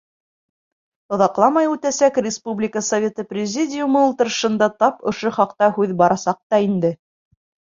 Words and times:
Оҙаҡламай 1.17 1.67
үтәсәк 1.73 2.17
Республика 2.27 2.83
Советы 2.89 3.27
президиумы 3.35 4.01
ултырышында 4.07 4.71
тап 4.85 5.07
ошо 5.13 5.33
хаҡта 5.37 5.71
һүҙ 5.77 5.95
барасаҡ 6.03 6.41
та 6.43 6.63
инде. 6.71 6.95